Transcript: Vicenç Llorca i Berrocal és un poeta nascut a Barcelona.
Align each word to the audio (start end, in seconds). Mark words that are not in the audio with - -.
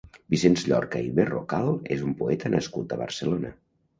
Vicenç 0.33 0.61
Llorca 0.71 1.01
i 1.07 1.11
Berrocal 1.19 1.69
és 1.97 2.01
un 2.07 2.17
poeta 2.21 2.53
nascut 2.57 2.95
a 2.97 3.01
Barcelona. 3.05 3.53